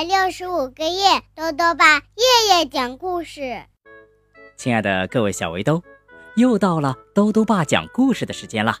[0.00, 3.62] 百六十五个夜，兜兜爸夜夜讲故事。
[4.56, 5.82] 亲爱的各位小围兜，
[6.36, 8.78] 又到了兜兜爸讲故事的时间了。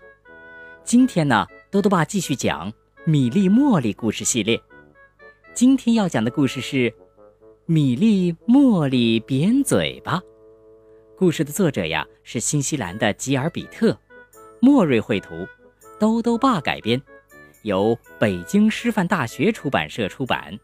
[0.82, 2.72] 今天呢，兜兜爸继续讲
[3.04, 4.58] 米粒茉莉故事系列。
[5.52, 6.90] 今天要讲的故事是
[7.66, 10.22] 米粒茉莉扁嘴巴。
[11.18, 13.94] 故事的作者呀是新西兰的吉尔比特，
[14.58, 15.46] 莫瑞绘图，
[15.98, 16.98] 兜兜爸改编。
[17.60, 20.58] 由北京师范大学出版社出版。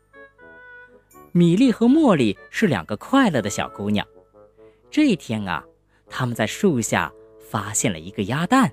[1.36, 4.06] 米莉和茉莉是两个快乐的小姑娘。
[4.90, 5.62] 这一天啊，
[6.09, 8.72] 他们在树下发现了一个鸭蛋，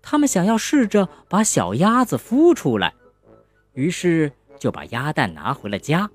[0.00, 2.94] 他们想要试着把小鸭子孵出来，
[3.74, 6.10] 于是就把鸭蛋拿回了家。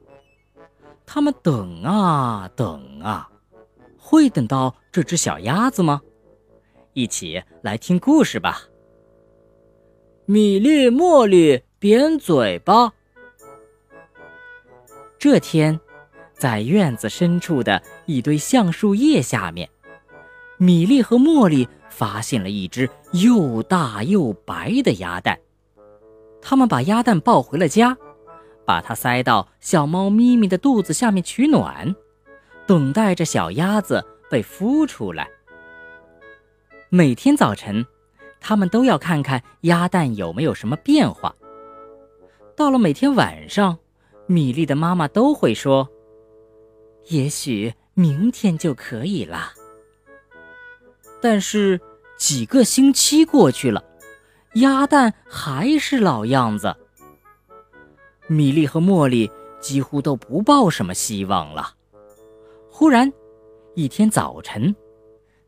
[1.06, 3.30] 他们等啊等啊，
[4.00, 6.02] 会等到这只小鸭子吗？
[6.94, 8.64] 一起来听故事吧。
[10.26, 12.95] 米粒、茉莉扁嘴巴。
[15.28, 15.80] 这天，
[16.36, 19.68] 在院子深处的一堆橡树叶下面，
[20.58, 25.36] 米粒和茉莉发现了一只又大又白的鸭蛋。
[26.44, 27.98] 他们把鸭蛋抱回了家，
[28.66, 31.96] 把它塞到小猫咪咪的肚子下面取暖，
[32.68, 35.28] 等待着小鸭子被孵出来。
[36.90, 37.84] 每天早晨。
[38.40, 41.36] 他们都要看看鸭蛋有没有什么变化。
[42.56, 43.80] 到了每天晚上，
[44.28, 45.90] 米粒的妈妈都会说
[47.10, 49.54] ：“也许明天就可以了。”
[51.22, 51.80] 但是
[52.18, 53.84] 几个星期过去了，
[54.56, 56.76] 鸭蛋还是老样子。
[58.28, 61.76] 米粒和茉莉几乎都不抱什么希望了。
[62.72, 63.12] 忽然，
[63.76, 64.76] 一天早晨，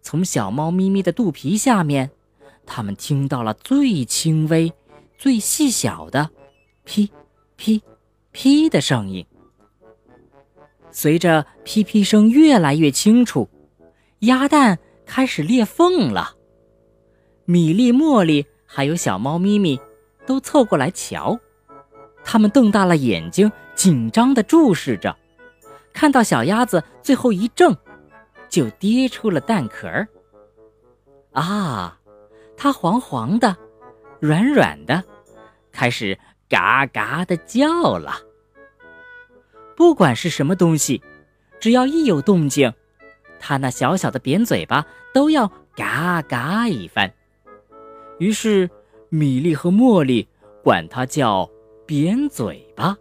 [0.01, 2.11] 从小猫咪咪的肚皮下面。
[2.69, 4.73] 他们听到了最轻微、
[5.17, 6.29] 最细小的
[6.83, 7.09] “噼
[7.55, 7.81] 噼
[8.31, 9.25] 噼”的声音。
[10.91, 13.49] 随着噼噼声越来越清楚，
[14.19, 16.35] 鸭蛋开始裂缝了。
[17.45, 19.79] 米粒、茉莉还有小猫咪咪
[20.25, 21.39] 都凑过来瞧，
[22.23, 25.15] 他们瞪大了眼睛，紧张地注视着。
[25.93, 27.75] 看到小鸭子最后一挣，
[28.49, 30.07] 就跌出了蛋壳儿。
[31.31, 31.99] 啊！
[32.55, 33.55] 它黄黄的，
[34.19, 35.03] 软软的，
[35.71, 36.17] 开始
[36.49, 38.21] 嘎嘎的叫了。
[39.75, 41.01] 不管是什么东西，
[41.59, 42.73] 只要一有动静，
[43.39, 47.13] 它那小小的扁嘴巴都要嘎嘎一番。
[48.19, 48.69] 于是，
[49.09, 50.27] 米粒和茉莉
[50.63, 51.49] 管它叫
[51.85, 52.97] 扁嘴巴。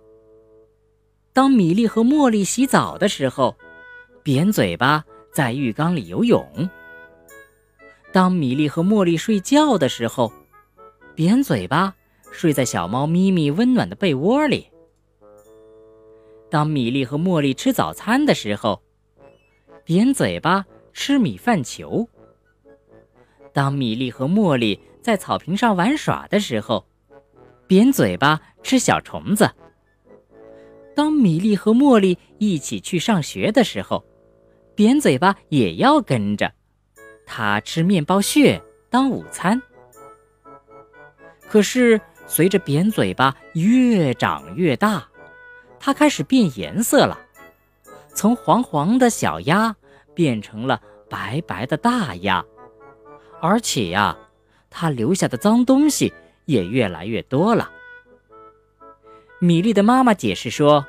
[1.32, 3.56] 当米粒和茉莉洗澡的时候，
[4.22, 6.68] 扁嘴巴在浴缸里游泳。
[8.12, 10.32] 当米粒和茉莉睡觉的时候，
[11.14, 11.94] 扁嘴巴
[12.30, 14.68] 睡在小猫咪咪温暖的被窝里。
[16.50, 18.82] 当米粒和茉莉吃早餐的时候，
[19.84, 22.08] 扁嘴巴吃米饭球。
[23.52, 26.86] 当米粒和茉莉在草坪上玩耍的时候，
[27.66, 29.50] 扁嘴巴吃小虫子。
[30.94, 34.04] 当米粒和茉莉一起去上学的时候，
[34.74, 36.52] 扁嘴巴也要跟着。
[37.26, 39.60] 他吃面包屑当午餐，
[41.48, 45.08] 可是随着扁嘴巴越长越大，
[45.78, 47.18] 它开始变颜色了，
[48.14, 49.74] 从黄黄的小鸭
[50.14, 52.44] 变成了白白的大鸭，
[53.40, 54.16] 而且呀，
[54.68, 56.12] 它留下的脏东西
[56.46, 57.70] 也越来越多了。
[59.38, 60.86] 米粒的妈妈解释说：“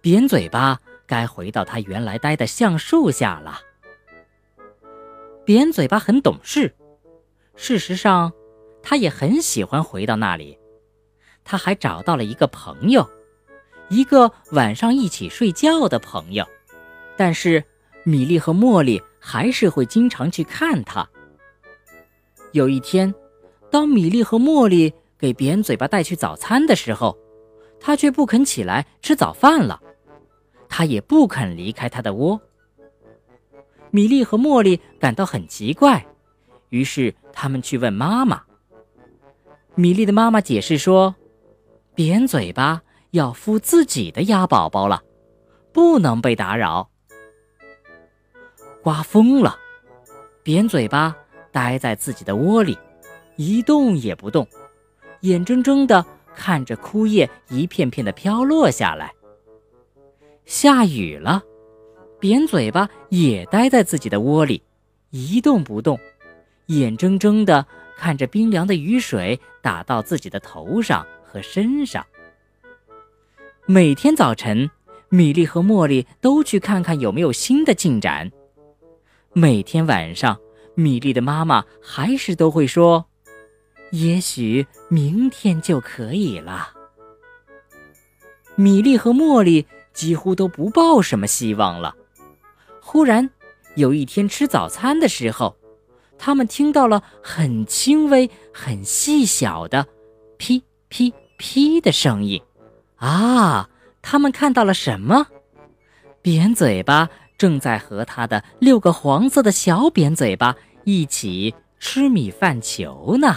[0.00, 3.60] 扁嘴巴该回到它原来待的橡树下了。”
[5.44, 6.74] 扁嘴巴很懂事，
[7.56, 8.32] 事实上，
[8.82, 10.58] 他也很喜欢回到那里。
[11.44, 13.08] 他还找到了一个朋友，
[13.88, 16.46] 一个晚上一起睡觉的朋友。
[17.16, 17.62] 但是，
[18.04, 21.08] 米莉和茉莉还是会经常去看他。
[22.52, 23.12] 有一天，
[23.70, 27.16] 当米莉和茉莉给扁嘴巴带去早餐的时候，
[27.80, 29.80] 他却不肯起来吃早饭了，
[30.68, 32.40] 他也不肯离开他的窝。
[33.90, 36.06] 米莉和茉莉感到很奇怪，
[36.70, 38.42] 于是他们去问妈妈。
[39.74, 41.14] 米莉的妈妈解释说
[41.94, 42.82] ：“扁嘴巴
[43.12, 45.02] 要孵自己的鸭宝宝了，
[45.72, 46.90] 不能被打扰。”
[48.82, 49.56] 刮风了，
[50.42, 51.16] 扁嘴巴
[51.50, 52.76] 待在自己的窝里，
[53.36, 54.46] 一动也不动，
[55.20, 56.04] 眼睁睁地
[56.34, 59.12] 看着枯叶一片片的飘落下来。
[60.44, 61.42] 下雨了。
[62.20, 64.62] 扁嘴巴也待在自己的窝里，
[65.10, 65.98] 一动不动，
[66.66, 67.66] 眼睁睁地
[68.02, 72.04] 看着冰凉的雨水打到自己的头上和身上。
[73.64, 74.68] 每天早晨，
[75.08, 78.32] 米莉和茉莉都去看看有没有新的进展。
[79.32, 80.36] 每天晚上，
[80.74, 83.06] 米莉的妈妈还是都会说
[83.92, 86.70] ：“也许明天就可以了。”
[88.58, 89.64] 米莉和茉莉
[89.94, 91.94] 几乎都不抱什么希望了。
[92.80, 93.30] 忽然，
[93.76, 95.56] 有一天吃早餐的时候，
[96.24, 99.84] 他们听到了很轻微、很细小的
[100.38, 102.40] “噼噼噼”的声音。
[102.94, 103.68] 啊！
[104.00, 105.26] 他们看到了什么？
[106.22, 110.54] 扁嘴巴正在和他的六个黄色的小扁嘴巴
[110.84, 113.36] 一起吃米饭球呢。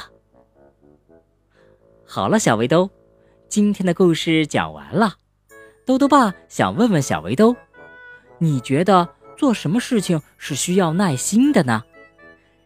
[2.06, 2.92] 好了，小围兜，
[3.50, 5.16] 今天的故事讲完了。
[5.88, 7.56] 兜兜爸想问问小围兜，
[8.38, 11.84] 你觉得做什么事情是需要耐心的呢？